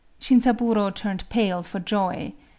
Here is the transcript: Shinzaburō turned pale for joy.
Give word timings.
Shinzaburō 0.19 0.95
turned 0.95 1.29
pale 1.29 1.61
for 1.61 1.77
joy. 1.77 2.33